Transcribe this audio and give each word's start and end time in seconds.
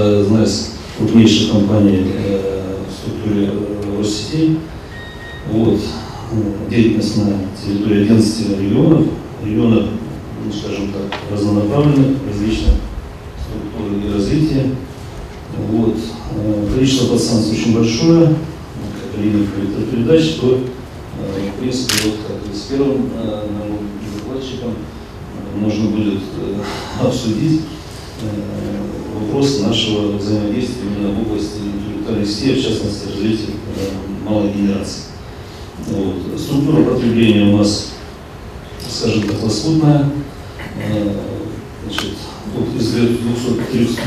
одна 0.00 0.44
из 0.44 0.72
крупнейших 0.98 1.52
компаний 1.52 2.06
э, 2.14 2.74
в 2.88 2.92
структуре 2.92 3.50
Россетей. 3.98 4.58
Вот. 5.50 5.78
Э, 6.32 6.70
Деятельность 6.70 7.16
на 7.18 7.32
территории 7.62 8.02
11 8.04 8.58
регионов. 8.60 9.06
Регионов, 9.44 9.84
ну, 10.44 10.52
скажем 10.52 10.92
так, 10.92 11.18
разнонаправленных, 11.30 12.18
различных 12.28 12.74
и 13.78 14.12
развития. 14.12 14.70
Вот. 15.70 15.96
Э, 16.36 16.66
Количество 16.74 17.12
подстанций 17.12 17.58
очень 17.58 17.74
большое, 17.74 18.26
как 18.28 19.22
линия 19.22 19.46
электропередач, 19.60 20.34
то, 20.40 20.60
в 21.18 21.60
принципе, 21.60 21.94
вот 22.04 22.16
как 22.26 22.52
и 22.52 22.56
с 22.56 22.60
первым 22.62 23.10
докладчиком 24.16 24.74
можно 25.56 25.90
будет 25.90 26.20
обсудить 27.02 27.62
вопрос 29.30 29.60
нашего 29.60 30.16
взаимодействия 30.16 30.82
именно 30.82 31.14
в 31.14 31.20
области 31.22 31.58
интеллектуальной 31.58 32.26
сети, 32.26 32.58
в 32.58 32.62
частности, 32.62 33.06
развития 33.06 33.52
э, 33.76 34.28
малой 34.28 34.52
генерации. 34.52 35.02
Вот. 35.86 36.38
Структура 36.38 36.82
потребления 36.82 37.52
у 37.52 37.58
нас, 37.58 37.92
скажем 38.88 39.22
так, 39.22 39.42
лоскутная. 39.42 40.10
Э, 40.82 41.14
Значит, 41.82 42.12
вот 42.54 42.68
из 42.78 42.88
200 42.92 44.00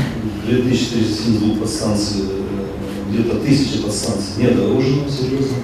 2372 0.46 1.56
подстанций, 1.56 2.20
э, 2.20 3.10
где-то 3.10 3.36
тысячи 3.40 3.82
подстанций 3.82 4.34
не 4.38 4.48
дорожено 4.48 5.10
серьезно. 5.10 5.56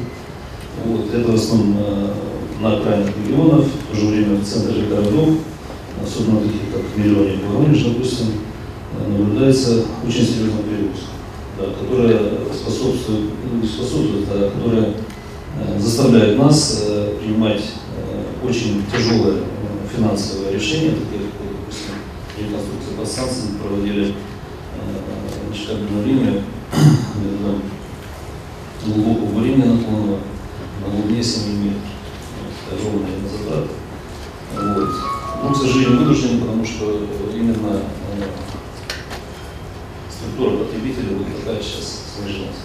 Вот. 0.87 1.15
Это 1.15 1.33
в 1.33 1.35
основном 1.35 1.77
на 2.61 2.77
окраинах 2.77 3.11
регионов, 3.17 3.67
в 3.67 3.95
то 3.95 4.01
же 4.01 4.07
время 4.07 4.37
в 4.37 4.45
центре 4.45 4.83
городов, 4.83 5.37
особенно 6.03 6.41
таких 6.41 6.61
как 6.73 6.83
Миллионе 6.97 7.39
Воронеж, 7.47 7.85
допустим, 7.85 8.27
наблюдается 8.99 9.85
очень 10.07 10.25
серьезный 10.25 10.63
перегруз, 10.63 11.01
да, 11.59 11.65
которая 11.81 12.19
способствует, 12.53 13.31
ну, 13.51 13.61
не 13.61 13.67
способствует, 13.67 14.27
а 14.31 14.51
которая 14.51 14.95
э, 15.59 15.79
заставляет 15.79 16.39
нас 16.39 16.85
э, 16.87 17.17
принимать 17.21 17.63
э, 17.97 18.47
очень 18.47 18.85
тяжелое 18.93 19.43
финансовое 19.95 20.53
решение, 20.53 20.91
такие, 20.91 21.31
как, 21.31 21.51
допустим, 21.59 21.95
реконструкция 22.39 22.97
подстанции 22.97 23.53
мы 23.53 23.59
проводили 23.59 24.15
значит, 25.47 25.69
кабельную 25.69 26.07
линию 26.07 26.43
глубокого 28.85 29.27
бурения 29.27 29.67
наклонного 29.67 30.19
на 30.81 30.91
глубине 30.91 31.23
7 31.23 31.65
метров. 31.65 31.83
Вот, 32.71 32.79
огромные 32.79 33.13
затраты. 33.29 33.69
Вот. 34.55 34.89
Ну, 35.43 35.53
к 35.53 35.57
сожалению, 35.57 35.99
вынуждены, 35.99 36.41
потому 36.41 36.65
что 36.65 37.07
именно 37.35 37.83
структура 40.41 40.65
потребителя 40.65 41.17
вот 41.19 41.27
такая 41.39 41.63
сейчас 41.63 42.01
сложилась. 42.17 42.57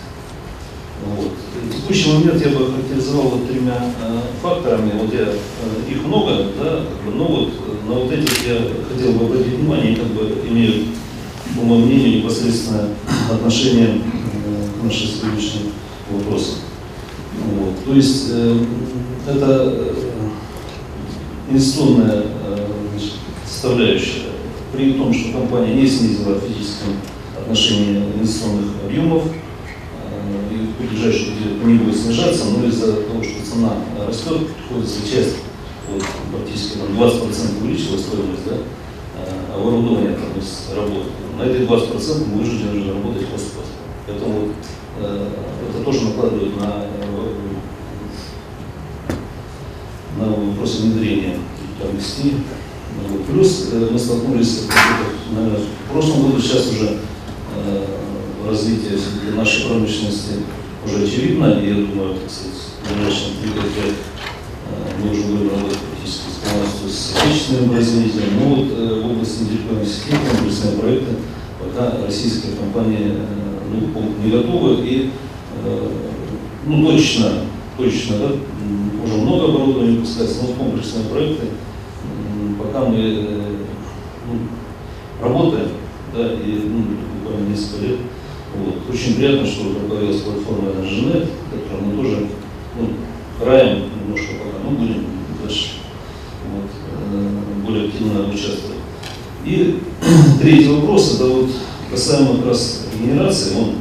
Вот. 1.05 1.31
Текущий 1.75 2.13
момент 2.13 2.45
я 2.45 2.57
бы 2.57 2.71
характеризовал 2.71 3.29
вот 3.29 3.47
тремя 3.47 3.93
э, 4.01 4.21
факторами. 4.41 4.91
Вот 4.97 5.13
я, 5.13 5.27
э, 5.27 5.91
их 5.91 6.03
много, 6.05 6.51
да, 6.57 6.81
но 7.13 7.25
вот 7.25 7.49
э, 7.49 7.87
на 7.87 7.95
вот 7.95 8.11
этих 8.11 8.47
я 8.47 8.61
хотел 8.89 9.13
бы 9.13 9.25
обратить 9.25 9.55
внимание, 9.55 9.95
как 9.95 10.07
бы 10.07 10.37
имеют, 10.49 10.87
по 11.55 11.65
моему 11.65 11.85
мнению, 11.85 12.19
непосредственное 12.19 12.89
отношение 13.29 13.89
э, 13.89 14.79
к 14.79 14.83
нашей 14.83 15.07
сегодняшней 15.07 15.71
вопросу. 16.09 16.53
Вот. 17.57 17.83
То 17.85 17.93
есть 17.93 18.27
э, 18.31 18.57
это 19.27 19.73
э, 19.75 19.93
инвестиционная 21.49 22.23
э, 22.45 22.67
составляющая, 23.45 24.27
при 24.71 24.93
том, 24.93 25.13
что 25.13 25.33
компания 25.33 25.73
не 25.73 25.87
снизила 25.87 26.35
в 26.35 26.43
отношении 27.45 27.97
инвестиционных 27.97 28.71
объемов, 28.83 29.23
э, 29.27 30.53
и 30.53 30.85
в 30.85 30.89
ближайшие 30.89 31.31
не 31.63 31.75
будет 31.75 31.95
снижаться, 31.95 32.45
но 32.45 32.65
из-за 32.65 32.93
того, 32.93 33.23
что 33.23 33.45
цена 33.45 33.73
растет, 34.07 34.47
приходится 34.55 35.01
часть, 35.09 35.35
вот, 35.89 36.03
практически 36.31 36.77
там, 36.77 36.87
20% 36.97 37.61
увеличилась 37.63 38.01
стоимость 38.01 38.45
да, 38.45 38.57
э, 39.17 39.55
оборудования 39.55 40.17
там, 40.17 40.39
из 40.39 40.75
работы. 40.75 41.09
На 41.37 41.43
эти 41.43 41.61
20% 41.61 42.27
мы 42.27 42.43
вынуждены 42.43 42.93
работать 42.93 43.27
пост-пост. 43.27 43.71
Поэтому 44.07 44.39
вот, 44.39 44.51
э, 44.99 45.27
это 45.69 45.83
тоже 45.83 46.05
накладывает 46.05 46.57
на, 46.59 46.85
э, 46.85 47.45
на 50.17 50.25
вопросы 50.31 50.83
внедрения. 50.83 51.37
Вот. 51.79 53.25
Плюс 53.25 53.69
э, 53.71 53.89
мы 53.91 53.99
столкнулись, 53.99 54.63
наверное, 55.31 55.59
в 55.59 55.91
прошлом 55.91 56.23
году, 56.23 56.41
сейчас 56.41 56.71
уже 56.71 56.99
развитие 58.45 58.97
все-таки 58.97 59.35
нашей 59.35 59.65
промышленности 59.67 60.33
уже 60.85 61.03
очевидно, 61.03 61.59
и 61.59 61.67
я 61.67 61.75
думаю, 61.75 62.15
так 62.15 62.29
сказать, 62.29 62.55
в 62.83 62.95
ближайшие 62.95 63.31
3 63.41 63.49
лет 63.53 63.95
э, 64.67 65.01
мы 65.01 65.11
уже 65.11 65.21
будем 65.23 65.49
работать 65.49 65.79
практически 65.79 66.29
полностью 66.45 66.89
с 66.89 67.15
отечественным 67.15 67.69
производителем. 67.71 68.39
Но 68.39 68.55
вот 68.55 68.67
э, 68.71 69.01
в 69.01 69.11
области 69.11 69.43
интеллектуальной 69.43 69.85
сети 69.85 70.15
комплексные 70.29 70.77
проекты 70.77 71.15
пока 71.59 72.05
российские 72.05 72.55
компании 72.55 73.13
э, 73.13 73.25
ну, 73.71 74.03
не 74.23 74.31
готовы 74.31 74.87
и 74.87 75.11
ну, 76.67 76.85
точно, 76.85 77.31
точно, 77.77 78.17
да, 78.19 78.25
уже 79.03 79.15
много 79.15 79.45
оборудования 79.45 79.97
выпускается, 79.97 80.43
но 80.43 80.53
комплексные 80.53 81.05
проекты 81.05 81.47
пока 82.59 82.85
мы 82.85 83.27
ну, 84.27 84.39
работаем, 85.21 85.69
да, 86.13 86.33
и 86.33 86.69
ну, 86.69 86.83
буквально 87.23 87.49
несколько 87.49 87.85
лет. 87.85 87.99
Вот. 88.57 88.93
Очень 88.93 89.15
приятно, 89.15 89.45
что 89.45 89.73
появилась 89.89 90.21
платформа 90.21 90.69
Energynet, 90.69 91.27
которая 91.51 91.85
мы 91.85 92.03
тоже 92.03 92.27
ну, 92.79 92.89
краем 93.39 93.83
немножко 94.01 94.33
пока, 94.33 94.63
но 94.63 94.71
будем 94.71 95.05
дальше 95.41 95.69
вот, 96.51 96.69
э, 97.13 97.65
более 97.65 97.87
активно 97.87 98.29
участвовать. 98.29 98.77
И 99.43 99.79
третий 100.41 100.69
вопрос, 100.69 101.15
это 101.15 101.25
вот 101.25 101.49
касаемо 101.91 102.37
как 102.37 102.47
раз 102.47 102.87
генерации, 102.99 103.55
он 103.55 103.75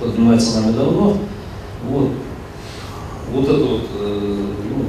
поднимается 0.00 0.60
нами 0.60 0.72
давно. 0.72 1.18
Вот, 1.88 2.10
вот 3.32 3.44
это 3.44 3.64
вот, 3.64 3.82
э, 3.98 4.44
ну, 4.70 4.84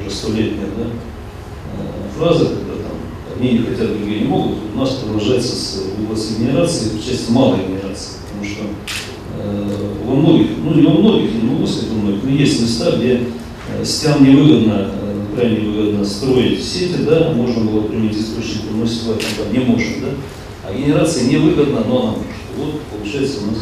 уже 0.00 0.14
столетняя 0.14 0.66
да, 0.76 0.84
э, 0.84 2.18
фраза, 2.18 2.46
когда 2.46 2.72
там 2.74 2.92
одни 3.34 3.52
не 3.52 3.58
хотят, 3.58 3.96
другие 3.96 4.20
не 4.20 4.28
могут, 4.28 4.58
у 4.74 4.78
нас 4.78 4.90
продолжается 4.90 5.54
с 5.54 5.84
области 5.98 6.40
генерации, 6.40 6.98
в 6.98 7.04
части 7.04 7.30
малой 7.30 7.60
генерации, 7.66 8.19
что 8.60 8.68
э, 9.38 9.94
во 10.04 10.14
многих, 10.14 10.48
ну 10.62 10.74
не 10.74 10.82
во 10.82 10.92
многих, 10.92 11.32
не 11.34 11.48
могу 11.48 11.66
сказать 11.66 11.90
во 11.90 11.96
многих, 11.96 12.22
но 12.24 12.30
есть 12.30 12.60
места, 12.60 12.96
где 12.96 13.20
э, 13.68 13.84
сетям 13.84 14.24
невыгодно, 14.24 14.90
э, 14.92 15.26
крайне 15.34 15.56
невыгодно 15.58 16.04
строить 16.04 16.62
сети, 16.62 17.02
да, 17.06 17.32
можно 17.32 17.64
было 17.64 17.82
применить 17.82 18.16
источники, 18.16 18.66
но 18.72 18.86
сегодня 18.86 19.22
там 19.36 19.52
не 19.52 19.60
можем, 19.60 20.00
да, 20.02 20.08
а 20.68 20.74
генерация 20.74 21.24
невыгодна, 21.28 21.84
но 21.86 22.02
она 22.02 22.10
может. 22.12 22.26
Вот 22.56 22.80
получается 22.82 23.40
у 23.44 23.50
нас 23.52 23.58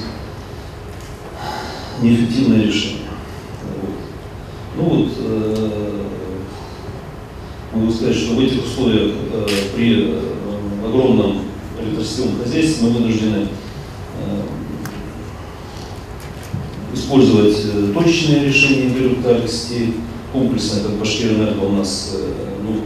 неэффективное 2.03 2.63
решение. 2.63 2.99
Вот. 3.83 3.95
Ну 4.77 4.83
вот, 4.83 5.13
э, 5.19 6.05
могу 7.75 7.93
сказать, 7.93 8.17
что 8.17 8.35
в 8.35 8.41
этих 8.41 8.65
условиях 8.65 9.13
э, 9.33 9.47
при 9.75 10.15
огромном 10.85 11.43
электросетевом 11.81 12.41
хозяйстве 12.43 12.89
мы 12.89 12.95
вынуждены 12.95 13.49
э, 14.21 14.43
использовать 17.09 17.57
э, 17.65 17.93
точечные 17.95 18.45
решения 18.45 18.85
интеллектуальных 18.85 19.51
сетей, 19.51 19.95
комплексные, 20.31 20.83
как 20.83 20.99
Башкирэнерго 20.99 21.65
у 21.65 21.73
нас 21.73 22.15
э, 22.15 22.35
ну, 22.63 22.83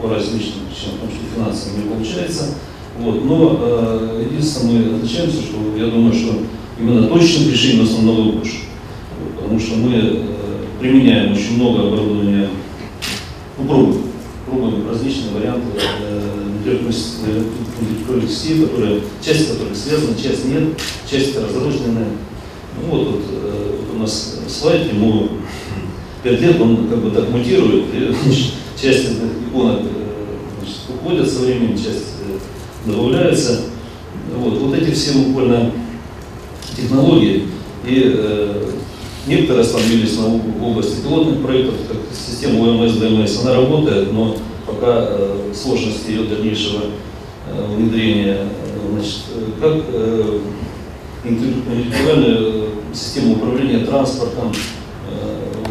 по 0.00 0.14
различным 0.14 0.66
причинам, 0.66 0.98
потому 1.00 1.10
что 1.10 1.34
финансово 1.34 1.76
не 1.76 1.88
получается. 1.88 2.54
Вот. 2.98 3.24
Но 3.24 3.58
э, 3.60 4.26
единственное, 4.30 4.90
мы 4.90 4.96
отличаемся, 4.96 5.42
что 5.42 5.56
я 5.76 5.86
думаю, 5.86 6.12
что 6.12 6.38
именно 6.78 7.08
точных 7.08 7.52
решений 7.52 7.80
у 7.80 7.82
нас 7.82 7.96
намного 7.96 8.32
больше. 8.32 8.58
Вот, 9.18 9.34
потому 9.42 9.58
что 9.58 9.74
мы 9.74 9.92
э, 9.92 10.24
применяем 10.78 11.32
очень 11.32 11.56
много 11.56 11.88
оборудования, 11.88 12.48
ну, 13.58 13.64
пробуем, 13.64 14.02
пробуем 14.46 14.88
различные 14.88 15.34
варианты 15.34 15.66
э, 16.00 16.42
интеллектуальных 16.64 18.30
сетей, 18.30 18.62
которые, 18.62 19.00
часть 19.20 19.50
которых 19.50 19.76
связана, 19.76 20.14
часть 20.14 20.44
нет, 20.44 20.80
часть 21.10 21.36
разрозненная. 21.36 22.06
Ну 22.80 22.88
вот, 22.90 23.06
вот, 23.08 23.22
э, 23.30 23.76
вот 23.80 23.96
у 23.96 23.98
нас 24.00 24.40
слайд, 24.48 24.92
ему 24.92 25.28
5 26.22 26.40
лет, 26.40 26.60
он 26.60 26.88
как 26.88 26.98
бы 26.98 27.10
так 27.10 27.28
мутирует, 27.30 27.84
и 27.94 28.14
значит, 28.24 28.52
часть 28.80 29.08
иконок 29.48 29.80
э, 29.80 30.38
значит, 30.58 30.78
уходят 30.88 31.30
со 31.30 31.40
временем, 31.40 31.76
часть 31.76 32.14
э, 32.26 32.90
добавляется. 32.90 33.62
Вот, 34.36 34.58
вот 34.58 34.74
эти 34.74 34.90
все 34.92 35.12
буквально 35.18 35.72
технологии, 36.76 37.48
и 37.86 38.12
э, 38.16 38.70
некоторые 39.26 39.62
остановились 39.62 40.16
на 40.18 40.26
об- 40.26 40.62
области 40.62 41.00
пилотных 41.02 41.42
проектов, 41.42 41.74
как 41.88 41.98
система 42.12 42.60
ОМС, 42.68 42.92
ДМС, 42.92 43.40
она 43.42 43.54
работает, 43.54 44.12
но 44.12 44.36
пока 44.66 45.06
э, 45.10 45.52
сложности 45.54 46.10
ее 46.10 46.24
дальнейшего 46.24 46.80
э, 47.48 47.74
внедрения 47.76 48.48
значит, 48.92 49.20
как 49.60 49.74
э, 49.92 50.38
интеллектуальную 51.24 52.61
систему 52.92 53.34
управления 53.34 53.84
транспортом, 53.84 54.52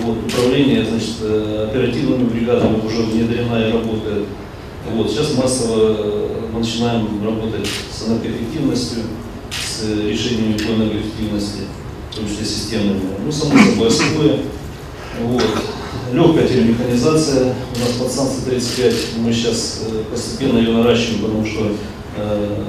вот, 0.04 0.18
управление 0.28 0.86
значит, 0.86 1.18
оперативными 1.70 2.30
бригадами 2.30 2.86
уже 2.86 3.04
внедрена 3.04 3.68
и 3.68 3.72
работает. 3.72 4.26
Вот, 4.92 5.10
сейчас 5.10 5.36
массово 5.36 6.30
мы 6.52 6.60
начинаем 6.60 7.08
работать 7.24 7.68
с 7.68 8.08
энергоэффективностью, 8.08 9.04
с 9.52 9.84
решениями 9.84 10.58
по 10.58 10.72
энергоэффективности, 10.72 11.62
в 12.12 12.16
том 12.16 12.28
числе 12.28 12.46
системными. 12.46 13.02
Ну, 13.24 13.32
само 13.32 13.54
собой, 13.58 13.92
СП. 13.92 14.46
Вот. 15.24 15.44
Легкая 16.14 16.48
телемеханизация, 16.48 17.54
у 17.76 17.80
нас 17.80 17.92
под 18.00 18.12
санкции 18.12 18.50
35, 18.50 18.96
мы 19.20 19.32
сейчас 19.32 19.84
постепенно 20.10 20.58
ее 20.58 20.74
наращиваем, 20.74 21.22
потому 21.22 21.46
что 21.46 21.68
э, 21.68 21.76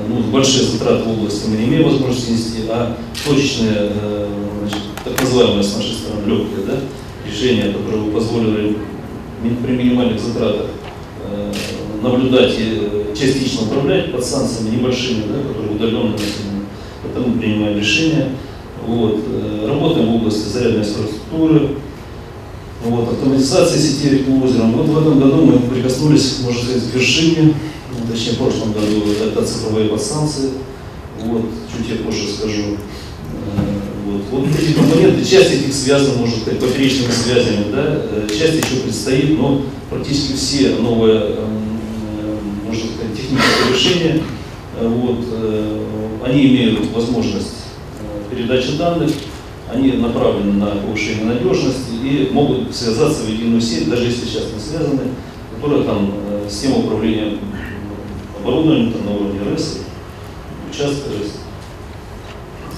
ну, 0.08 0.20
большие 0.30 0.64
затраты 0.66 1.04
в 1.04 1.10
области 1.10 1.48
мы 1.48 1.56
не 1.56 1.64
имеем 1.64 1.88
возможности 1.88 2.30
нести, 2.30 2.64
а 2.68 2.96
точечные, 3.24 3.72
э, 3.74 4.28
значит, 4.60 4.82
так 5.04 5.20
называемые 5.20 5.64
с 5.64 5.76
нашей 5.76 5.94
стороны 5.94 6.26
легкие 6.26 6.66
да, 6.66 6.74
решения, 7.28 7.72
которые 7.72 8.12
позволили 8.12 8.78
при 9.42 9.72
минимальных 9.72 10.20
затратах 10.20 10.66
э, 11.24 11.52
наблюдать 12.02 12.54
и 12.58 13.06
частично 13.18 13.62
управлять 13.62 14.12
под 14.12 14.24
санкциями 14.24 14.76
небольшими, 14.76 15.24
да, 15.28 15.48
которые 15.48 15.74
удаленно 15.74 16.14
это 16.14 17.20
мы 17.20 17.38
принимаем 17.40 17.78
решения. 17.78 18.30
Вот. 18.86 19.20
Работаем 19.66 20.10
в 20.10 20.16
области 20.16 20.48
зарядной 20.48 20.80
инфраструктуры, 20.80 21.68
вот, 22.84 23.12
автоматизация 23.12 23.78
сети 23.78 24.08
реки 24.08 24.30
озером. 24.30 24.72
Вот 24.72 24.86
в 24.86 24.98
этом 24.98 25.20
году 25.20 25.44
мы 25.44 25.58
прикоснулись, 25.58 26.40
можно 26.42 26.62
сказать, 26.62 26.90
к 26.90 26.94
вершине, 26.94 27.54
точнее 28.12 28.34
в 28.34 28.38
прошлом 28.38 28.72
году 28.72 29.02
это 29.10 29.44
цифровые 29.44 29.88
подстанции. 29.88 30.50
Вот, 31.20 31.42
чуть 31.74 31.88
я 31.88 32.04
позже 32.04 32.28
скажу. 32.28 32.62
Э, 32.72 33.60
вот, 34.06 34.22
вот 34.30 34.48
эти 34.60 34.72
компоненты, 34.72 35.24
часть 35.24 35.52
этих 35.52 35.72
связана, 35.72 36.18
можно 36.18 36.36
сказать, 36.36 36.60
поперечными 36.60 37.10
связями, 37.10 37.72
да, 37.72 37.84
э, 37.86 38.28
часть 38.28 38.64
еще 38.64 38.82
предстоит, 38.82 39.38
но 39.38 39.62
практически 39.88 40.34
все 40.34 40.76
новые, 40.76 41.20
эм, 41.20 41.78
э, 42.18 42.38
можно 42.66 42.84
сказать, 42.84 43.16
технические 43.16 43.72
решения, 43.72 44.22
вот, 44.80 45.18
они 46.24 46.46
имеют 46.46 46.92
возможность 46.92 47.66
передачи 48.30 48.76
данных, 48.78 49.10
они 49.72 49.92
направлены 49.92 50.52
на 50.54 50.66
повышение 50.76 51.26
надежности 51.26 51.92
и 52.02 52.30
могут 52.32 52.74
связаться 52.74 53.22
в 53.22 53.28
единую 53.28 53.60
сеть, 53.60 53.88
даже 53.88 54.04
если 54.06 54.26
сейчас 54.26 54.44
не 54.52 54.60
связаны, 54.60 55.02
которая 55.54 55.84
там 55.84 56.12
э, 56.26 56.48
система 56.50 56.78
управления 56.78 57.38
оборудованием 58.42 58.92
там, 58.92 59.06
на 59.06 59.12
уровне 59.12 59.40
РЭС, 59.50 59.80
участка 60.70 61.10
РЭС. 61.10 61.40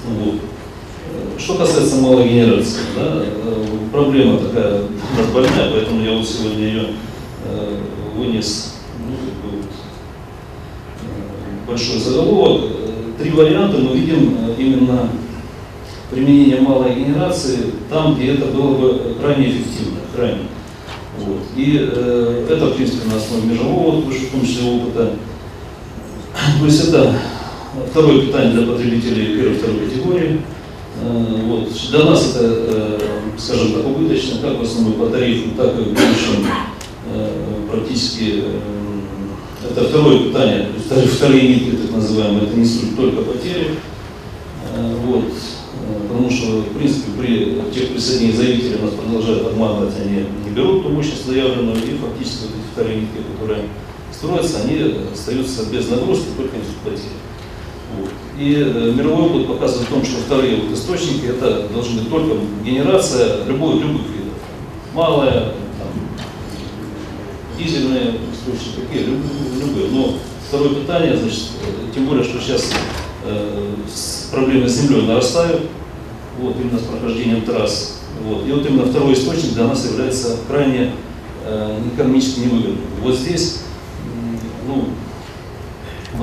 Вот. 0.07 0.35
Э, 0.35 1.39
что 1.39 1.55
касается 1.57 1.97
малой 1.97 2.29
генерации, 2.29 2.81
да, 2.97 3.23
э, 3.25 3.67
проблема 3.91 4.39
такая 4.39 4.83
больная, 5.33 5.71
поэтому 5.73 6.03
я 6.03 6.13
вот 6.17 6.27
сегодня 6.27 6.65
ее 6.65 6.87
вынес 8.17 8.75
ну, 8.99 9.17
вот, 9.51 9.65
большой 11.69 11.99
заголовок. 11.99 12.71
Три 13.19 13.31
варианта 13.31 13.79
мы 13.79 13.97
видим 13.97 14.37
именно 14.59 15.11
применение 16.11 16.61
малой 16.61 16.95
генерации 16.95 17.59
там, 17.91 18.15
где 18.15 18.35
это 18.35 18.47
было 18.47 18.77
бы 18.77 19.17
крайне 19.21 19.51
эффективно, 19.51 19.99
крайне. 20.15 20.43
Вот. 21.19 21.43
И 21.57 21.79
э, 21.81 22.47
это, 22.51 22.67
в 22.67 22.77
принципе, 22.77 23.09
на 23.09 23.17
основе 23.17 23.47
мирового, 23.47 24.01
в 24.01 24.31
том 24.31 24.41
числе 24.43 24.71
опыта. 24.71 25.13
То 26.59 26.67
есть 26.67 26.89
это 26.89 27.15
второе 27.91 28.27
питание 28.27 28.53
для 28.53 28.67
потребителей 28.67 29.37
первой 29.37 29.55
и 29.55 29.59
второй 29.59 29.79
категории. 29.81 30.41
Э, 31.01 31.41
вот. 31.47 31.71
Для 31.91 32.05
нас 32.05 32.37
это, 32.37 32.45
э, 32.45 32.99
скажем 33.39 33.73
так, 33.73 33.87
убыточно, 33.87 34.39
как 34.41 34.59
в 34.59 34.63
основном 34.63 34.95
по 34.95 35.07
тарифу, 35.07 35.51
так 35.57 35.79
и 35.79 35.83
в 35.83 35.89
будущем 35.89 36.47
э, 37.13 37.31
практически 37.71 38.45
это 39.69 39.85
второе 39.89 40.29
питание, 40.29 40.69
вторые, 40.85 41.09
вторые 41.09 41.49
нитки, 41.49 41.77
так 41.77 41.97
называемые, 41.97 42.45
это 42.45 42.57
несут 42.57 42.97
только 42.97 43.23
потери. 43.23 43.71
Вот 45.07 45.25
потому 46.09 46.31
что, 46.31 46.61
в 46.61 46.79
принципе, 46.79 47.11
при 47.19 47.61
тех 47.75 47.91
присоединениях 47.91 48.37
заявителей 48.37 48.79
нас 48.83 48.93
продолжают 48.93 49.47
обманывать, 49.47 49.95
они 50.01 50.25
не 50.45 50.51
берут 50.55 50.83
ту 50.83 50.91
мощность 50.91 51.27
заявленную, 51.27 51.77
и 51.77 51.97
фактически 51.97 52.43
вот 52.43 52.51
эти 52.55 52.73
вторые 52.73 53.01
нитки, 53.01 53.19
которые 53.33 53.65
строятся, 54.17 54.63
они 54.65 54.97
остаются 55.13 55.67
без 55.67 55.89
нагрузки, 55.89 56.27
только 56.37 56.57
несут 56.57 56.77
потери. 56.85 57.19
Вот. 57.99 58.11
И 58.39 58.55
э, 58.55 58.93
мировой 58.93 59.31
опыт 59.31 59.47
показывает 59.47 59.89
в 59.89 59.93
том, 59.93 60.05
что 60.05 60.17
вторые 60.19 60.57
вот 60.57 60.73
источники 60.73 61.27
это 61.27 61.69
должны 61.69 62.01
быть 62.01 62.11
только 62.11 62.37
генерация 62.65 63.45
любой, 63.45 63.79
любых 63.79 64.03
видов. 64.09 64.35
Малая, 64.93 65.53
там, 65.79 65.89
дизельные 67.59 68.15
источники, 68.33 68.81
такие, 68.87 69.07
любые. 69.07 69.89
Но 69.91 70.15
второе 70.49 70.75
питание, 70.75 71.17
значит, 71.17 71.45
э, 71.65 71.95
тем 71.95 72.07
более, 72.07 72.25
что 72.25 72.41
сейчас 72.41 72.71
э, 73.25 73.75
проблемы 74.33 74.69
с 74.69 74.81
землей 74.81 75.07
нарастают, 75.07 75.63
вот, 76.41 76.57
именно 76.61 76.79
с 76.79 76.83
прохождением 76.83 77.43
трасс. 77.43 78.01
Вот. 78.25 78.47
И 78.47 78.53
вот 78.53 78.67
именно 78.67 78.87
второй 78.87 79.13
источник 79.13 79.55
для 79.55 79.65
нас 79.65 79.85
является 79.85 80.39
крайне 80.49 80.93
э, 81.45 81.81
экономически 81.95 82.41
невыгодным. 82.41 82.79
Вот 83.03 83.15
здесь 83.15 83.61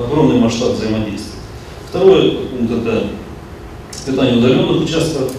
огромный 0.04 0.40
масштаб 0.40 0.72
взаимодействия. 0.72 1.40
Второй 1.90 2.48
пункт 2.52 2.72
это 2.72 3.08
питание 4.06 4.38
удаленных 4.38 4.84
участков. 4.84 5.34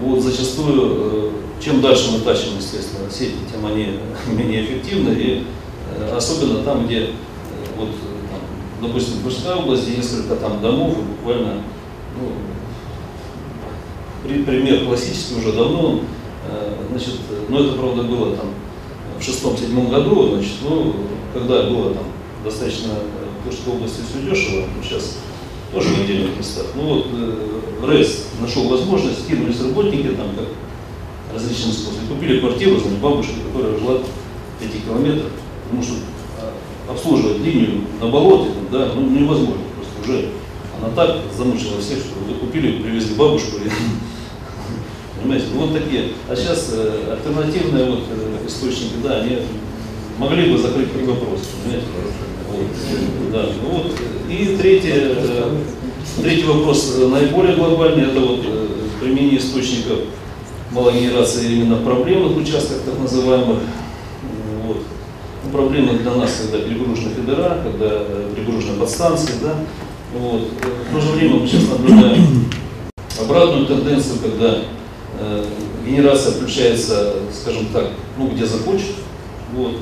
Вот, 0.00 0.20
зачастую, 0.20 0.80
э, 0.80 1.30
чем 1.62 1.80
дальше 1.80 2.12
мы 2.12 2.20
тащим, 2.20 2.56
естественно, 2.56 3.10
сети, 3.10 3.34
тем 3.52 3.66
они 3.66 3.98
менее 4.32 4.64
эффективны. 4.64 5.10
И 5.10 5.44
э, 5.96 6.16
особенно 6.16 6.62
там, 6.62 6.86
где, 6.86 6.98
э, 7.00 7.06
вот, 7.76 7.88
там, 8.30 8.40
допустим, 8.88 9.14
в 9.14 9.22
Тверской 9.22 9.54
области 9.54 9.90
несколько 9.90 10.36
там 10.36 10.60
домов, 10.60 10.96
и 10.98 11.02
буквально 11.02 11.62
ну, 12.16 12.32
пример 14.44 14.84
классический 14.84 15.38
уже 15.38 15.52
давно, 15.52 16.00
значит, 16.90 17.14
но 17.48 17.60
это, 17.60 17.78
правда, 17.78 18.02
было 18.02 18.34
там 18.34 18.46
в 19.18 19.22
шестом-седьмом 19.22 19.90
году, 19.90 20.34
значит, 20.34 20.54
ну, 20.62 20.94
когда 21.34 21.64
было 21.64 21.94
там 21.94 22.04
достаточно 22.44 22.90
в 23.48 23.50
Тверской 23.50 23.74
области 23.74 24.00
все 24.08 24.30
дешево, 24.30 24.66
сейчас 24.82 25.16
тоже 25.72 25.88
в 25.88 26.00
отдельных 26.00 26.36
местах. 26.36 26.66
Ну 26.74 26.82
вот, 26.82 27.06
э, 27.12 27.86
РЭС 27.86 28.26
нашел 28.40 28.68
возможность, 28.68 29.26
кинулись 29.26 29.60
работники, 29.60 30.08
там, 30.08 30.28
как 30.36 30.48
различные 31.34 31.72
способы, 31.72 32.06
купили 32.08 32.40
квартиру, 32.40 32.78
значит, 32.78 32.98
бабушка, 32.98 33.34
которая 33.52 33.78
жила 33.78 33.98
в 33.98 34.62
5 34.62 34.84
километрах, 34.84 35.30
потому 35.64 35.82
что 35.82 35.92
а, 36.38 36.92
обслуживать 36.92 37.38
линию 37.38 37.82
на 38.00 38.08
болоте, 38.08 38.50
да, 38.72 38.92
ну, 38.94 39.02
невозможно, 39.10 39.62
просто 39.76 40.10
уже 40.10 40.28
она 40.80 40.90
так 40.94 41.18
замучила 41.36 41.80
всех, 41.80 41.98
что 41.98 42.14
купили, 42.40 42.82
привезли 42.82 43.14
бабушку, 43.14 43.56
и 43.56 43.68
Понимаете, 45.20 45.46
ну, 45.52 45.66
вот 45.66 45.74
такие. 45.74 46.12
А 46.28 46.36
сейчас 46.36 46.70
э, 46.72 47.12
альтернативные 47.12 47.90
вот, 47.90 48.04
э, 48.08 48.46
источники, 48.46 48.94
да, 49.02 49.16
они 49.16 49.38
могли 50.18 50.52
бы 50.52 50.58
закрыть. 50.58 50.90
Понимаете? 50.92 51.86
Вот. 52.50 52.66
Да. 53.32 53.46
Ну, 53.62 53.68
вот. 53.68 53.92
И 54.28 54.56
третий, 54.60 54.92
э, 54.92 55.50
третий 56.22 56.44
вопрос, 56.44 56.96
э, 56.98 57.06
наиболее 57.06 57.56
глобальный, 57.56 58.04
это 58.04 58.20
вот 58.20 58.40
э, 58.44 58.66
применение 59.00 59.38
источников 59.38 60.00
малой 60.70 61.00
генерации 61.00 61.52
именно 61.52 61.76
проблемных 61.76 62.36
участках, 62.36 62.82
так 62.84 62.98
называемых. 62.98 63.58
Вот. 64.66 64.82
Ну, 65.44 65.50
проблемы 65.50 65.94
для 65.98 66.14
нас, 66.14 66.42
когда 66.42 66.64
перегружены 66.66 67.14
федера, 67.14 67.62
когда 67.62 68.04
перегружены 68.34 68.78
подстанции, 68.78 69.34
да. 69.42 69.56
Вот. 70.14 70.48
В 70.90 70.94
то 70.94 71.00
же 71.00 71.12
время 71.12 71.36
мы 71.36 71.46
сейчас 71.46 71.68
наблюдаем 71.68 72.50
обратную 73.20 73.66
тенденцию, 73.66 74.18
когда 74.22 74.58
Э, 75.20 75.44
генерация 75.84 76.32
включается, 76.32 77.14
скажем 77.32 77.66
так, 77.72 77.88
ну 78.16 78.28
где 78.28 78.46
захочет, 78.46 78.94
вот, 79.52 79.72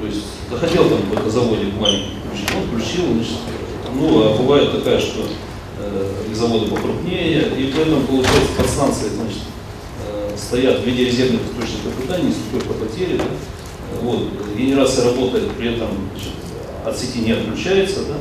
то 0.00 0.06
есть 0.06 0.24
захотел 0.50 0.88
там 0.88 1.02
какой-то 1.02 1.30
заводик 1.30 1.74
маленький 1.78 2.16
включить, 2.24 2.50
он 2.56 2.66
включил, 2.68 3.14
значит, 3.14 3.36
ну 3.94 4.22
а 4.22 4.36
бывает 4.36 4.72
такая, 4.72 5.00
что 5.00 5.26
э, 5.78 6.34
заводы 6.34 6.66
покрупнее, 6.66 7.48
и 7.56 7.72
поэтому 7.74 8.02
получается 8.06 8.52
подстанции, 8.56 9.08
значит, 9.08 9.42
э, 10.06 10.36
стоят 10.36 10.80
в 10.80 10.84
виде 10.84 11.06
резервных 11.06 11.42
источников 11.42 11.94
питания, 12.00 12.28
несут 12.28 12.50
только 12.52 12.74
потери, 12.74 13.16
да, 13.16 13.24
вот, 14.02 14.28
генерация 14.56 15.04
работает, 15.06 15.50
при 15.52 15.74
этом 15.74 15.88
значит, 16.12 16.32
от 16.84 16.98
сети 16.98 17.20
не 17.20 17.32
отключается, 17.32 18.00
да, 18.06 18.16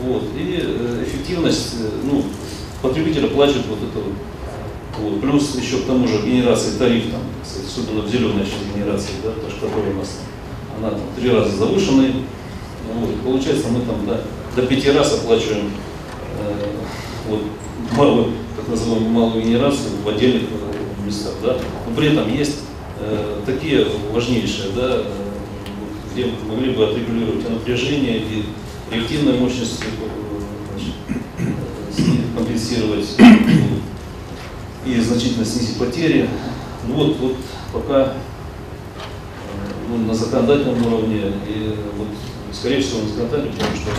вот, 0.00 0.24
и 0.36 0.60
э, 0.62 1.04
эффективность, 1.06 1.74
э, 1.80 1.88
ну, 2.04 2.24
потребитель 2.82 3.26
оплачивает 3.26 3.66
вот 3.66 3.78
это 3.78 3.98
вот 3.98 4.12
вот. 4.98 5.20
Плюс 5.20 5.54
еще 5.56 5.78
к 5.78 5.86
тому 5.86 6.08
же 6.08 6.22
генерация 6.22 6.78
тариф, 6.78 7.10
там, 7.10 7.20
особенно 7.42 8.02
в 8.02 8.10
зеленой 8.10 8.44
сейчас 8.44 8.74
генерации, 8.74 9.12
да, 9.22 9.30
то, 9.30 9.66
которая 9.66 9.92
у 9.92 9.98
нас, 9.98 10.20
она 10.78 10.90
там 10.90 11.00
три 11.18 11.30
раза 11.30 11.56
завышенная. 11.56 12.12
Вот. 12.94 13.14
Получается, 13.22 13.68
мы 13.68 13.80
там, 13.80 14.06
да, 14.06 14.20
до 14.54 14.66
пяти 14.66 14.90
раз 14.90 15.12
оплачиваем 15.14 15.70
э, 16.38 16.66
вот, 17.28 17.42
малую, 17.96 18.32
так 18.56 18.68
называемую 18.68 19.10
малую 19.10 19.44
генерацию 19.44 19.90
в 20.04 20.08
отдельных 20.08 20.42
э, 20.42 21.06
местах. 21.06 21.34
Да? 21.42 21.56
Но 21.88 21.94
при 21.96 22.12
этом 22.12 22.32
есть 22.32 22.60
э, 23.00 23.40
такие 23.44 23.86
важнейшие, 24.12 24.72
да, 24.74 25.02
э, 25.02 25.12
где 26.12 26.26
могли 26.48 26.72
бы 26.72 26.84
отрегулировать 26.84 27.48
напряжение 27.48 28.18
и 28.18 28.44
реактивной 28.90 29.38
мощности 29.38 29.84
э, 29.84 31.44
значит, 31.96 32.14
компенсировать 32.36 33.16
и 34.86 35.00
значительно 35.00 35.44
снизить 35.44 35.78
потери. 35.78 36.28
Ну 36.86 36.94
вот, 36.94 37.16
вот 37.18 37.36
пока 37.72 38.14
ну, 39.88 39.98
на 39.98 40.14
законодательном 40.14 40.86
уровне 40.86 41.32
и 41.46 41.74
вот, 41.96 42.08
скорее 42.52 42.80
всего 42.80 43.02
на 43.02 43.08
законодательном, 43.08 43.52
потому 43.52 43.76
что 43.76 43.90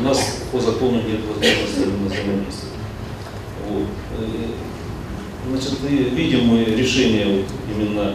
у 0.00 0.02
нас 0.02 0.42
по 0.50 0.60
закону 0.60 1.02
нет 1.02 1.20
возможности 1.26 1.80
на 1.80 2.08
взаимодействовать. 2.08 2.74
Вот. 3.68 3.86
Значит, 5.50 5.78
и 5.88 5.96
видим 6.14 6.46
мы 6.46 6.64
решение 6.64 7.26
вот 7.26 7.46
именно 7.74 8.14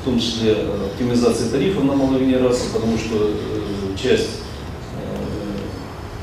в 0.00 0.04
том 0.04 0.18
числе 0.18 0.52
оптимизации 0.52 1.48
тарифов 1.48 1.84
на 1.84 1.94
генерацию, 2.18 2.70
потому 2.72 2.96
что 2.98 3.32
часть 4.00 4.44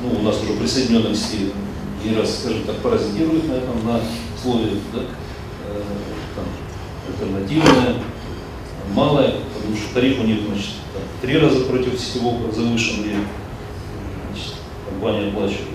ну, 0.01 0.19
у 0.19 0.23
нас 0.23 0.41
уже 0.41 0.53
присоединенных 0.53 1.15
сил 1.15 1.51
не 2.03 2.15
раз, 2.15 2.39
скажем 2.39 2.63
так, 2.63 2.77
паразитирует 2.77 3.47
на 3.47 3.53
этом, 3.53 3.85
на 3.85 3.99
слове 4.41 4.71
да, 4.93 5.01
э, 5.01 5.81
там, 6.35 6.45
альтернативное, 7.07 8.01
малое, 8.93 9.35
потому 9.53 9.75
что 9.75 9.93
тариф 9.93 10.19
у 10.19 10.23
них 10.23 10.39
значит, 10.47 10.71
там, 10.93 11.03
три 11.21 11.37
раза 11.37 11.61
против 11.65 11.99
сетевого 11.99 12.51
завышен, 12.51 13.05
компания 14.85 15.29
оплачивает. 15.29 15.67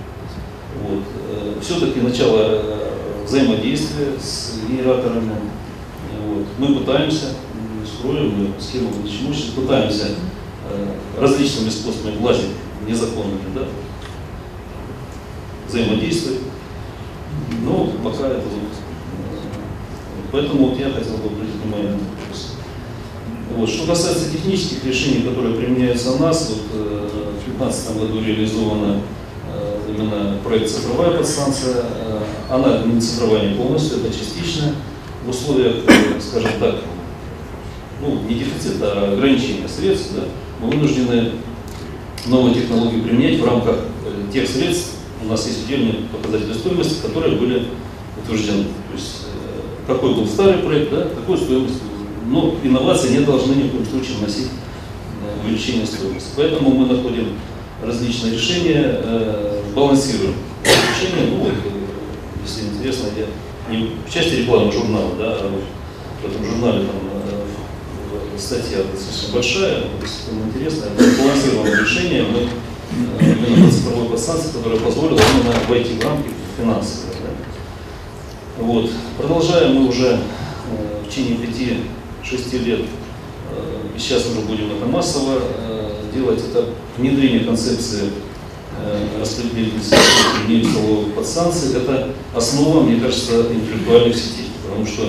Вот. 0.83 1.03
Э, 1.31 1.55
Все-таки 1.63 2.01
начало 2.01 2.39
э, 2.41 3.25
взаимодействия 3.25 4.13
с 4.21 4.61
генераторами. 4.69 5.33
Вот. 6.25 6.47
Мы 6.59 6.77
пытаемся, 6.77 7.27
строим, 7.87 8.53
мы 8.55 8.61
схему 8.61 8.91
имущества, 8.91 9.63
пытаемся 9.63 10.09
различными 11.19 11.71
способами 11.71 12.17
влазить 12.19 12.51
незаконными, 12.87 13.41
да, 13.55 13.63
взаимодействовать. 15.69 16.41
Но 17.63 17.93
пока 18.03 18.29
это 18.29 18.43
вот. 18.43 18.73
Поэтому 20.33 20.69
вот 20.69 20.79
я 20.79 20.91
хотел 20.91 21.17
бы 21.19 21.27
обратить 21.27 21.55
внимание 21.63 21.93
на. 21.93 22.16
Вот. 23.57 23.71
Что 23.71 23.87
касается 23.87 24.31
технических 24.31 24.85
решений, 24.85 25.23
которые 25.23 25.55
применяются 25.55 26.13
у 26.13 26.19
нас, 26.19 26.51
вот, 26.51 26.59
э, 26.75 27.09
в 27.09 27.45
2015 27.47 27.99
году 27.99 28.23
реализована 28.23 29.01
э, 29.51 29.79
именно 29.89 30.37
проект 30.45 30.69
«Цифровая 30.71 31.17
подстанция». 31.17 31.77
Э, 31.77 32.19
она 32.51 32.83
не 32.85 33.01
цифровая 33.01 33.49
не 33.49 33.55
полностью, 33.55 34.01
это 34.01 34.13
частично. 34.13 34.75
В 35.25 35.31
условиях, 35.31 35.77
скажем 36.21 36.51
так, 36.61 36.75
ну, 38.03 38.21
не 38.29 38.35
дефицита, 38.35 38.93
а 38.93 39.13
ограничения 39.15 39.69
средств, 39.69 40.11
да, 40.15 40.25
мы 40.61 40.71
вынуждены 40.71 41.33
новые 42.27 42.57
технологии 42.57 43.01
применять 43.01 43.41
в 43.41 43.45
рамках 43.45 43.77
тех 44.33 44.47
средств, 44.49 44.97
у 45.25 45.29
нас 45.29 45.47
есть 45.47 45.65
отдельные 45.65 45.95
показатели 46.13 46.53
стоимости, 46.53 47.01
которые 47.01 47.37
были 47.37 47.63
утверждены. 48.23 48.65
То 48.65 48.95
есть 48.95 49.23
какой 49.87 50.15
был 50.15 50.27
старый 50.27 50.59
проект, 50.59 50.91
да, 50.91 51.07
такой 51.09 51.39
стоимость. 51.39 51.81
Но 52.27 52.57
инновации 52.63 53.11
не 53.11 53.25
должны 53.25 53.55
ни 53.55 53.69
в 53.69 53.73
коем 53.73 53.87
случае 53.87 54.19
вносить 54.19 54.49
э, 54.49 55.45
увеличение 55.45 55.87
стоимости. 55.87 56.31
Поэтому 56.37 56.71
мы 56.71 56.87
находим 56.87 57.39
различные 57.83 58.35
решения, 58.35 58.83
э, 58.85 59.63
балансируем 59.75 60.35
решения. 60.65 61.31
Ну 61.31 61.37
вот, 61.45 61.53
если 62.45 62.69
интересно, 62.69 63.09
я 63.17 63.27
не 63.73 63.93
в 64.07 64.13
части 64.13 64.35
рекламы 64.35 64.73
журнала, 64.73 65.13
да, 65.19 65.37
а 65.41 65.61
в 66.23 66.27
этом 66.27 66.45
журнале 66.45 66.87
там 66.87 67.17
статья 68.39 68.79
достаточно 68.93 69.35
большая, 69.35 69.85
если 70.03 70.31
кому 70.31 70.45
интересно, 70.49 70.87
балансированное 70.97 71.81
решение 71.81 72.25
мы 72.25 72.49
именно 73.21 73.71
цифровой 73.71 74.09
подстанции, 74.09 74.53
которая 74.53 74.81
позволила 74.81 75.19
именно 75.19 75.55
войти 75.69 75.95
в 75.95 76.05
рамки 76.05 76.31
финансовые. 76.57 77.17
Да. 77.23 78.65
Вот. 78.65 78.91
Продолжаем 79.19 79.75
мы 79.75 79.89
уже 79.89 80.19
э, 80.19 81.03
в 81.05 81.11
течение 81.11 81.37
5-6 82.31 82.65
лет, 82.65 82.81
э, 82.81 83.97
и 83.97 83.99
сейчас 83.99 84.27
уже 84.27 84.41
будем 84.41 84.77
это 84.77 84.87
массово 84.87 85.41
э, 85.41 85.91
делать, 86.15 86.41
это 86.41 86.67
внедрение 86.97 87.41
концепции 87.41 88.11
распределительной 89.19 90.63
столовых 90.63 91.15
подстанций. 91.15 91.75
Это 91.75 92.11
основа, 92.35 92.83
мне 92.83 93.01
кажется, 93.01 93.47
интеллектуальных 93.51 94.15
сетей, 94.15 94.51
потому 94.63 94.87
что 94.87 95.09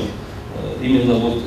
именно 0.82 1.16
вот 1.16 1.44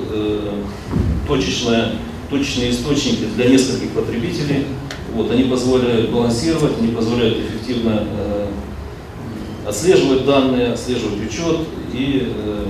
точечная, 1.31 1.93
точечные 2.29 2.73
источники 2.73 3.25
для 3.37 3.47
нескольких 3.47 3.91
потребителей. 3.91 4.67
Вот, 5.15 5.31
они 5.31 5.45
позволяют 5.45 6.11
балансировать, 6.11 6.79
они 6.79 6.93
позволяют 6.93 7.39
эффективно 7.39 8.05
э, 8.11 8.47
отслеживать 9.67 10.25
данные, 10.25 10.73
отслеживать 10.73 11.21
учет 11.29 11.59
и 11.93 12.33
э, 12.35 12.67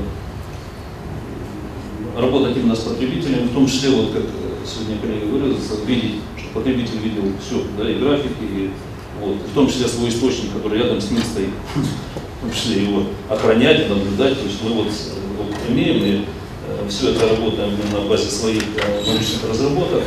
работать 2.17 2.57
именно 2.57 2.75
с 2.75 2.81
потребителем, 2.81 3.49
в 3.49 3.55
том 3.55 3.67
числе, 3.67 3.91
вот 3.91 4.13
как 4.13 4.23
сегодня 4.65 4.99
коллега 5.01 5.25
выразился, 5.27 5.85
видеть, 5.87 6.17
что 6.37 6.49
потребитель 6.55 6.99
видел 6.99 7.23
все, 7.45 7.63
да, 7.79 7.91
и 7.91 7.99
графики, 7.99 8.43
и 8.43 8.71
вот, 9.21 9.37
в 9.37 9.55
том 9.55 9.69
числе 9.69 9.87
свой 9.89 10.09
источник, 10.09 10.53
который 10.53 10.79
рядом 10.79 11.01
с 11.01 11.11
ним 11.11 11.23
стоит, 11.23 11.51
в 11.75 12.41
том 12.43 12.53
числе 12.53 12.85
его 12.85 13.05
охранять, 13.29 13.89
наблюдать. 13.89 14.39
То 14.39 14.47
есть 14.47 14.63
мы 14.63 14.73
вот, 14.73 14.89
вот 15.39 15.55
имеем 15.69 16.05
и 16.05 16.25
э, 16.69 16.89
все 16.89 17.11
это 17.11 17.29
работаем 17.29 17.73
на 17.93 18.01
базе 18.09 18.31
своих 18.31 18.63
э, 18.63 19.05
научных 19.07 19.49
разработок 19.49 20.03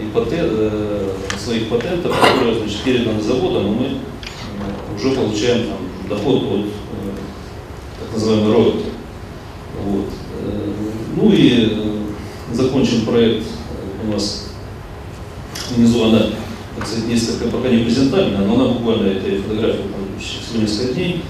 и 0.00 0.06
патент, 0.12 0.52
э, 0.52 1.12
своих 1.38 1.68
патентов, 1.68 2.18
которые 2.18 2.58
значит, 2.58 2.80
переданы 2.80 3.20
заводом, 3.20 3.66
и 3.66 3.76
мы 3.76 3.86
э, 3.86 4.96
уже 4.96 5.14
получаем 5.14 5.68
там, 5.68 5.78
доход 6.08 6.42
от 6.42 6.66
э, 6.66 6.70
так 8.00 8.12
называемой 8.14 8.52
роyalty. 8.52 8.99
Э, 11.30 11.32
ну 11.32 11.32
и 11.32 11.68
э, 11.70 12.54
закончен 12.54 13.06
проект 13.06 13.46
у 14.04 14.12
нас 14.12 14.48
внизу. 15.76 16.04
Она, 16.04 16.26
так 16.76 16.86
сказать, 16.86 17.08
несколько 17.08 17.48
пока 17.48 17.68
не 17.68 17.84
презентабельна, 17.84 18.44
но 18.44 18.54
она 18.54 18.74
буквально, 18.74 19.08
этой 19.08 19.40
фотографии 19.42 19.82
там, 19.82 20.18
всего 20.18 20.62
несколько 20.62 20.94
дней, 20.94 21.22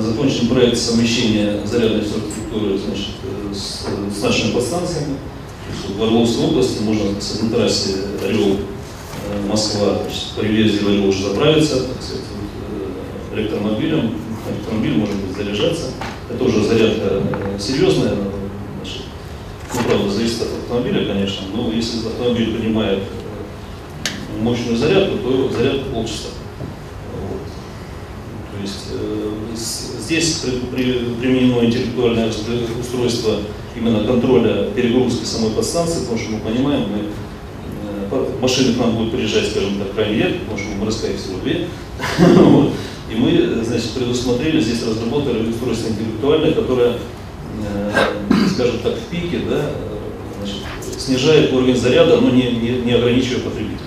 закончен 0.00 0.48
проект 0.48 0.78
совмещения 0.78 1.60
зарядной 1.64 2.00
инфраструктуры 2.00 2.78
значит, 2.78 3.08
с, 3.52 3.86
с 4.18 4.22
нашими 4.22 4.52
подстанциями. 4.52 5.16
В 5.96 6.02
Орловской 6.02 6.46
области 6.46 6.82
можно 6.82 7.20
с 7.20 7.36
этой 7.36 7.50
трассе 7.50 7.94
Орел 8.24 8.56
э, 8.56 9.46
Москва, 9.48 9.98
значит, 10.02 10.50
Юлезии 10.50 10.86
Орел 10.86 11.08
уже 11.08 11.28
заправиться, 11.28 11.76
так 11.76 12.02
сказать, 12.02 12.24
э, 13.32 13.38
электромобилем, 13.38 14.14
электромобиль 14.50 14.96
может 14.96 15.16
быть 15.16 15.36
заряжаться. 15.36 15.90
Это 16.30 16.42
уже 16.42 16.64
зарядка 16.64 17.22
э, 17.22 17.58
серьезная, 17.58 18.14
значит, 18.82 19.02
ну, 19.74 19.80
правда, 19.86 20.10
зависит 20.10 20.42
от 20.42 20.48
автомобиля, 20.74 21.06
конечно, 21.06 21.46
но 21.54 21.72
если 21.72 22.06
автомобиль 22.06 22.56
принимает 22.56 23.00
мощную 24.40 24.76
зарядку, 24.76 25.18
то 25.18 25.50
зарядка 25.50 25.90
полчаса. 25.90 26.28
Вот. 27.12 27.40
То 28.52 28.62
есть 28.62 28.88
э, 28.92 29.30
здесь 29.54 30.44
применено 30.70 31.64
интеллектуальное 31.64 32.28
устройство 32.28 33.38
именно 33.76 34.04
контроля 34.04 34.70
перегрузки 34.70 35.24
самой 35.24 35.50
подстанции, 35.50 36.00
потому 36.00 36.18
что 36.18 36.32
мы 36.32 36.40
понимаем, 36.40 36.88
мы, 36.90 36.98
э, 38.10 38.40
машины 38.40 38.74
к 38.74 38.78
нам 38.78 38.96
будут 38.96 39.12
приезжать, 39.12 39.50
скажем 39.50 39.78
так, 39.78 39.94
крайне 39.94 40.16
редко, 40.16 40.38
потому 40.40 40.58
что 40.58 40.68
мы 40.70 40.84
МРСК 40.86 41.04
всего 41.16 41.38
две. 41.42 41.68
И 43.12 43.16
мы, 43.16 43.62
значит, 43.62 43.90
предусмотрели, 43.90 44.60
здесь 44.60 44.82
разработали 44.82 45.48
устройство 45.48 45.88
интеллектуальное, 45.88 46.52
которое, 46.52 46.94
э, 47.62 47.92
скажем 48.52 48.78
так, 48.82 48.94
в 48.94 49.10
пике, 49.10 49.40
да, 49.48 49.70
значит, 50.44 51.00
снижает 51.00 51.52
уровень 51.52 51.76
заряда, 51.76 52.20
но 52.20 52.30
не, 52.30 52.50
не, 52.52 52.70
не 52.80 52.92
ограничивая 52.92 53.40
потребителя. 53.40 53.78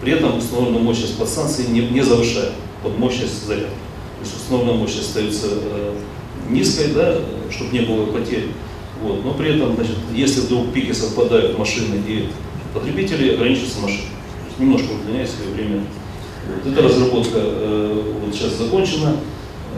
При 0.00 0.12
этом 0.12 0.38
установленную 0.38 0.84
мощность 0.84 1.18
подстанции 1.18 1.66
не, 1.66 1.80
не 1.80 2.02
завышая 2.02 2.50
под 2.82 2.98
мощность 2.98 3.46
заряда. 3.46 3.66
То 3.66 4.22
есть 4.22 4.36
установленная 4.36 4.78
мощность 4.78 5.08
остается 5.08 5.46
э, 5.50 5.94
низкой, 6.50 6.92
да, 6.94 7.18
чтобы 7.50 7.72
не 7.72 7.80
было 7.80 8.06
потерь. 8.06 8.48
Вот. 9.02 9.24
Но 9.24 9.34
при 9.34 9.56
этом, 9.56 9.74
значит, 9.74 9.96
если 10.14 10.40
вдруг 10.40 10.72
пики 10.72 10.92
совпадают 10.92 11.58
машины 11.58 12.00
и 12.06 12.28
потребители, 12.72 13.34
ограничивается 13.34 13.80
машина. 13.80 14.08
немножко 14.58 14.92
удлиняет 14.92 15.28
свое 15.28 15.50
время. 15.52 15.82
Вот. 16.48 16.72
Эта 16.72 16.82
разработка 16.82 17.38
э, 17.38 18.02
вот 18.24 18.34
сейчас 18.34 18.54
закончена. 18.54 19.16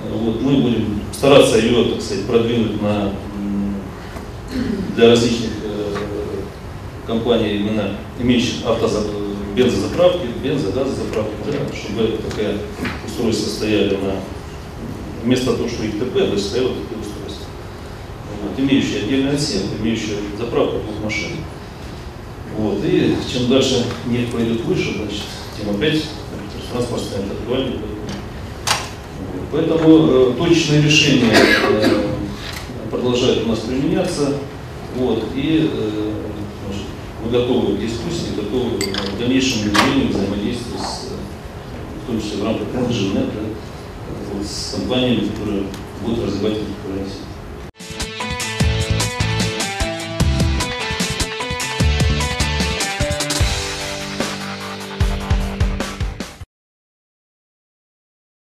Э, 0.05 0.17
вот. 0.17 0.41
Мы 0.43 0.61
будем 0.61 1.01
стараться 1.13 1.59
ее, 1.59 1.93
так 1.93 2.03
сказать, 2.03 2.27
продвинуть 2.27 2.81
на, 2.81 3.13
для 4.97 5.11
различных 5.11 5.51
э, 5.65 5.68
компаний, 7.09 7.57
именно 7.57 7.97
имеющих 8.21 8.65
автозапас 8.65 9.11
бензозаправки, 9.57 10.27
бензогазозаправки, 10.43 11.33
да, 11.47 11.77
чтобы 11.77 12.19
такое 12.19 12.59
устройство 13.05 13.51
стояли 13.51 13.97
на 13.97 14.21
вместо 15.25 15.57
того, 15.57 15.69
что 15.69 15.85
ИТП, 15.85 16.15
то 16.15 16.33
есть 16.33 16.47
стояло 16.47 16.69
такие 16.69 17.01
устройства. 17.01 17.47
Вот, 18.43 18.59
имеющие 18.59 19.03
отдельный 19.03 19.33
отсек, 19.33 19.63
имеющие 19.81 20.17
заправку 20.39 20.79
двух 20.79 21.05
машин. 21.05 21.31
Вот, 22.57 22.85
и 22.85 23.17
чем 23.31 23.49
дальше 23.49 23.85
нефть 24.07 24.33
пойдет 24.33 24.61
выше, 24.61 24.95
значит, 24.97 25.23
тем 25.59 25.75
опять 25.75 26.05
транспорт 26.73 27.03
станет 27.03 27.33
актуальнее. 27.33 27.79
Поэтому 29.51 30.07
э, 30.09 30.33
точные 30.39 30.83
решения 30.83 31.33
э, 31.35 32.07
продолжают 32.91 33.45
у 33.45 33.49
нас 33.49 33.61
применяться. 33.61 34.35
Вот, 34.97 35.25
и 35.35 35.71
э, 35.73 36.11
мы 37.23 37.31
готовы 37.31 37.77
к 37.77 37.81
дискуссии, 37.81 38.37
готовы 38.37 38.79
к 38.79 39.19
дальнейшему 39.19 39.65
внедрению 39.65 40.09
взаимодействия 40.11 40.79
с, 40.79 41.09
в 42.03 42.07
том 42.07 42.21
числе 42.21 42.43
в 42.43 42.45
рамках 42.45 42.69
Energy.net, 42.69 43.31
да, 43.35 44.45
с 44.45 44.75
компаниями, 44.75 45.29
которые 45.29 45.65
будут 46.03 46.25
развивать 46.25 46.55
эти 46.55 46.87
проекты. 46.87 47.13